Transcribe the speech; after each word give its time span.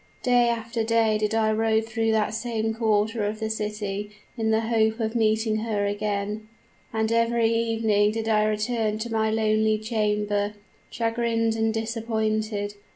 "Day 0.23 0.49
after 0.49 0.83
day 0.83 1.19
did 1.19 1.35
I 1.35 1.51
rove 1.51 1.85
through 1.85 2.11
that 2.13 2.33
same 2.33 2.73
quarter 2.73 3.23
of 3.23 3.39
the 3.39 3.51
city 3.51 4.09
in 4.35 4.49
the 4.49 4.61
hope 4.61 4.99
of 4.99 5.13
meeting 5.15 5.57
her 5.57 5.85
again; 5.85 6.47
and 6.91 7.11
every 7.11 7.53
evening 7.53 8.09
did 8.11 8.27
I 8.27 8.45
return 8.45 8.97
to 8.97 9.11
my 9.11 9.29
lonely 9.29 9.77
chamber, 9.77 10.55
chagrined 10.89 11.55
and 11.55 11.71
disappointed. 11.71 12.73